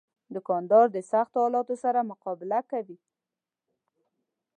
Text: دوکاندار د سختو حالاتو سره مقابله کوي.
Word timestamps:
دوکاندار 0.35 0.85
د 0.91 0.97
سختو 1.11 1.37
حالاتو 1.43 1.75
سره 1.83 2.07
مقابله 2.11 2.59
کوي. 2.71 2.97